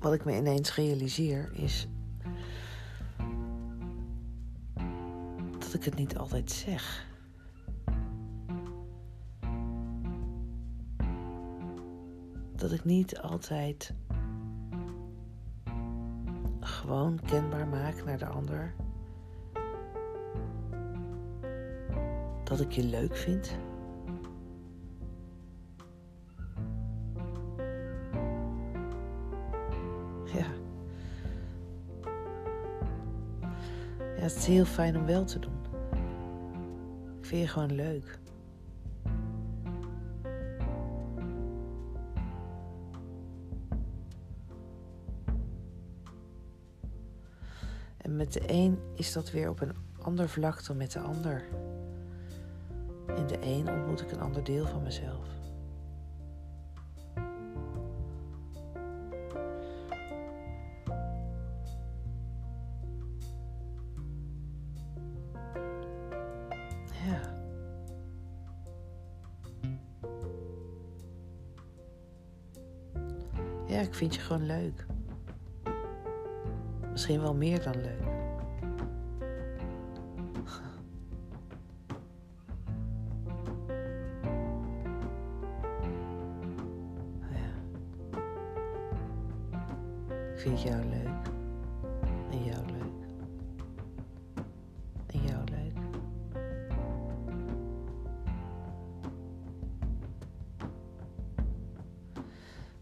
wat 0.00 0.12
ik 0.12 0.24
me 0.24 0.36
ineens 0.36 0.74
realiseer 0.74 1.50
is 1.52 1.88
dat 5.58 5.74
ik 5.74 5.84
het 5.84 5.94
niet 5.94 6.16
altijd 6.16 6.50
zeg. 6.50 7.08
Dat 12.56 12.72
ik 12.72 12.84
niet 12.84 13.18
altijd 13.18 13.94
gewoon 16.60 17.20
kenbaar 17.26 17.68
maak 17.68 18.04
naar 18.04 18.18
de 18.18 18.26
ander 18.26 18.74
dat 22.44 22.60
ik 22.60 22.72
je 22.72 22.84
leuk 22.84 23.16
vind. 23.16 23.58
Ja, 34.20 34.26
het 34.26 34.36
is 34.36 34.46
heel 34.46 34.64
fijn 34.64 34.96
om 34.96 35.06
wel 35.06 35.24
te 35.24 35.38
doen. 35.38 35.60
Ik 37.18 37.26
vind 37.26 37.40
je 37.40 37.48
gewoon 37.48 37.74
leuk. 37.74 38.18
En 47.96 48.16
met 48.16 48.32
de 48.32 48.42
een 48.46 48.78
is 48.94 49.12
dat 49.12 49.30
weer 49.30 49.48
op 49.48 49.60
een 49.60 49.76
ander 50.02 50.28
vlak 50.28 50.66
dan 50.66 50.76
met 50.76 50.92
de 50.92 51.00
ander. 51.00 51.44
In 53.16 53.26
de 53.26 53.38
een 53.42 53.68
ontmoet 53.68 54.00
ik 54.00 54.12
een 54.12 54.20
ander 54.20 54.44
deel 54.44 54.66
van 54.66 54.82
mezelf. 54.82 55.39
Ja, 73.70 73.80
ik 73.80 73.94
vind 73.94 74.14
je 74.14 74.20
gewoon 74.20 74.46
leuk. 74.46 74.86
Misschien 76.90 77.20
wel 77.20 77.34
meer 77.34 77.62
dan 77.62 77.74
leuk. 77.80 78.02
Ja. 87.30 87.50
Ik 90.32 90.38
vind 90.38 90.62
jou 90.62 90.84
leuk. 90.84 91.26
En 92.30 92.44
jou 92.44 92.66
leuk. 92.66 92.79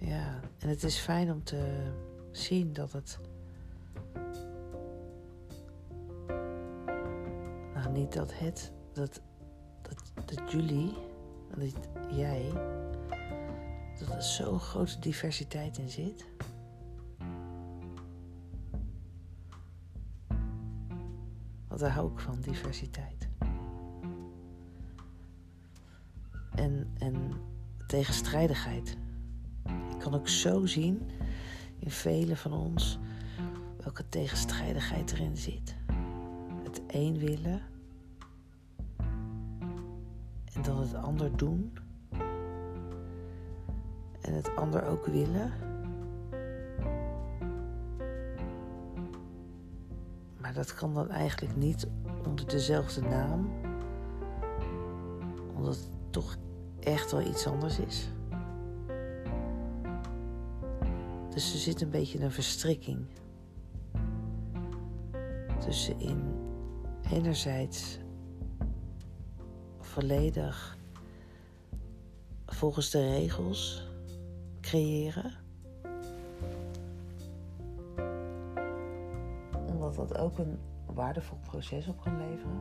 Ja, 0.00 0.40
en 0.58 0.68
het 0.68 0.82
is 0.82 0.98
fijn 0.98 1.32
om 1.32 1.44
te 1.44 1.92
zien 2.30 2.72
dat 2.72 2.92
het. 2.92 3.18
Nou, 7.74 7.92
niet 7.92 8.12
dat 8.12 8.38
het, 8.38 8.72
dat, 8.92 9.20
dat, 9.82 10.12
dat 10.24 10.52
jullie, 10.52 10.94
dat 11.56 11.72
jij, 12.10 12.52
dat 13.98 14.08
er 14.08 14.22
zo'n 14.22 14.60
grote 14.60 14.98
diversiteit 14.98 15.78
in 15.78 15.88
zit. 15.88 16.26
Want 21.68 21.80
daar 21.80 21.90
hou 21.90 22.12
ik 22.12 22.18
van, 22.18 22.40
diversiteit. 22.40 23.28
En, 26.54 26.90
en 26.98 27.32
tegenstrijdigheid. 27.86 28.96
Kan 30.00 30.14
ook 30.14 30.28
zo 30.28 30.66
zien 30.66 31.10
in 31.78 31.90
velen 31.90 32.36
van 32.36 32.52
ons 32.52 32.98
welke 33.82 34.08
tegenstrijdigheid 34.08 35.12
erin 35.12 35.36
zit. 35.36 35.76
Het 36.62 36.82
een 36.86 37.18
willen 37.18 37.62
en 40.54 40.62
dan 40.62 40.80
het 40.80 40.94
ander 40.94 41.36
doen. 41.36 41.72
En 44.20 44.34
het 44.34 44.56
ander 44.56 44.86
ook 44.86 45.06
willen. 45.06 45.52
Maar 50.40 50.54
dat 50.54 50.74
kan 50.74 50.94
dan 50.94 51.10
eigenlijk 51.10 51.56
niet 51.56 51.86
onder 52.26 52.48
dezelfde 52.48 53.00
naam, 53.00 53.50
omdat 55.56 55.74
het 55.74 55.88
toch 56.10 56.36
echt 56.80 57.10
wel 57.10 57.20
iets 57.20 57.46
anders 57.46 57.78
is. 57.78 58.10
Dus 61.30 61.52
er 61.52 61.58
zit 61.58 61.80
een 61.80 61.90
beetje 61.90 62.20
een 62.20 62.32
verstrikking 62.32 63.06
tussenin 65.58 66.34
enerzijds 67.10 67.98
volledig 69.80 70.78
volgens 72.46 72.90
de 72.90 73.08
regels 73.08 73.88
creëren. 74.60 75.32
Omdat 79.66 79.94
dat 79.94 80.18
ook 80.18 80.38
een 80.38 80.58
waardevol 80.86 81.38
proces 81.42 81.88
op 81.88 82.00
kan 82.00 82.18
leveren. 82.18 82.60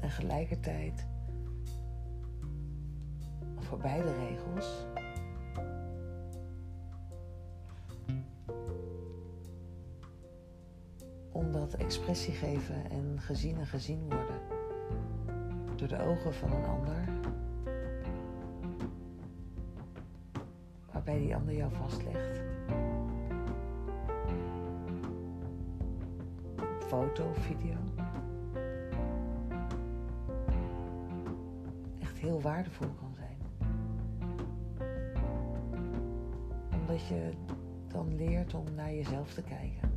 En 0.00 0.10
gelijkertijd 0.10 1.06
voor 3.66 3.78
beide 3.78 4.14
regels 4.14 4.86
omdat 11.32 11.74
expressie 11.74 12.34
geven 12.34 12.90
en 12.90 13.20
gezien 13.20 13.58
en 13.58 13.66
gezien 13.66 14.00
worden 14.00 14.40
door 15.76 15.88
de 15.88 16.02
ogen 16.02 16.34
van 16.34 16.52
een 16.52 16.64
ander, 16.64 17.08
waarbij 20.92 21.18
die 21.18 21.36
ander 21.36 21.54
jou 21.54 21.72
vastlegt. 21.72 22.40
Foto 26.86 27.28
of 27.28 27.38
video. 27.38 27.76
Echt 32.00 32.18
heel 32.18 32.40
waardevol 32.40 32.88
kan 32.88 33.05
Omdat 36.96 37.08
je 37.08 37.32
dan 37.88 38.16
leert 38.16 38.54
om 38.54 38.74
naar 38.74 38.94
jezelf 38.94 39.34
te 39.34 39.42
kijken. 39.42 39.90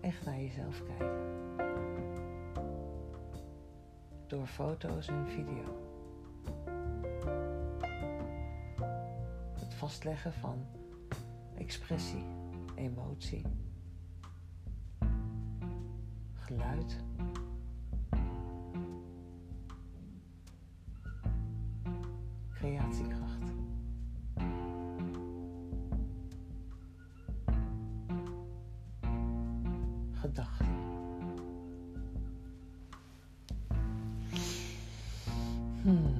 Echt 0.00 0.24
naar 0.24 0.40
jezelf 0.40 0.82
kijken. 0.84 1.20
Door 4.26 4.46
foto's 4.46 5.08
en 5.08 5.26
video. 5.26 5.90
Het 9.58 9.74
vastleggen 9.74 10.32
van 10.32 10.66
expressie, 11.54 12.24
emotie, 12.74 13.42
geluid. 16.34 17.04
Creatiekracht. 22.62 23.42
Gedachten. 30.12 30.66
Hmm. 35.82 36.14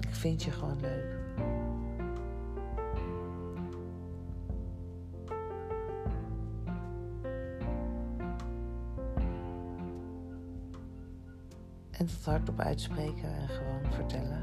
Ik 0.00 0.14
vind 0.14 0.42
je 0.42 0.50
gewoon 0.50 0.80
leuk. 0.80 1.26
En 12.06 12.12
het 12.12 12.24
hardop 12.24 12.60
uitspreken 12.60 13.34
en 13.34 13.48
gewoon 13.48 13.92
vertellen. 13.92 14.42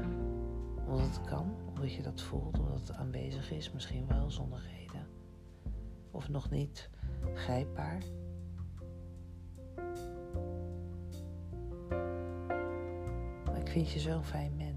Omdat 0.86 1.06
het 1.06 1.20
kan, 1.24 1.56
Omdat 1.68 1.92
je 1.92 2.02
dat 2.02 2.20
voelt, 2.20 2.58
omdat 2.58 2.78
het 2.78 2.92
aanwezig 2.92 3.50
is, 3.50 3.72
misschien 3.72 4.06
wel 4.06 4.30
zonder 4.30 4.60
reden. 4.78 5.06
Of 6.10 6.28
nog 6.28 6.50
niet 6.50 6.90
grijpbaar. 7.34 8.02
Ik 13.54 13.68
vind 13.68 13.90
je 13.90 14.00
zo'n 14.00 14.24
fijn 14.24 14.56
mens. 14.56 14.73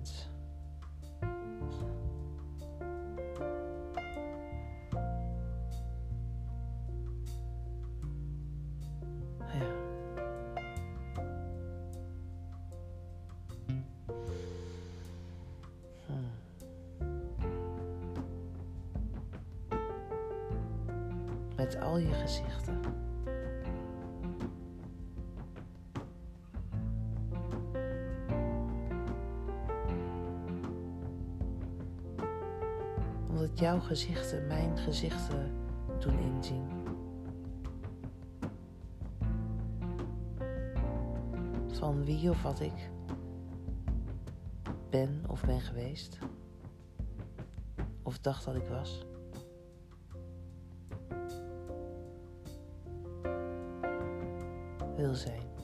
Al 21.76 21.98
je 21.98 22.14
gezichten. 22.14 22.82
Omdat 33.30 33.60
jouw 33.60 33.80
gezichten 33.80 34.48
mijn 34.48 34.78
gezichten 34.78 35.52
doen 36.00 36.20
inzien. 36.20 36.66
Van 41.68 42.04
wie 42.04 42.30
of 42.30 42.44
wat 42.44 42.60
ik 42.60 42.90
ben 44.90 45.24
of 45.28 45.46
ben 45.46 45.62
geweest. 45.62 46.18
Of 48.04 48.20
dacht 48.20 48.46
dat 48.46 48.56
ik 48.56 48.68
was. 48.68 49.06
Wil 54.98 55.16
zijn. 55.16 55.57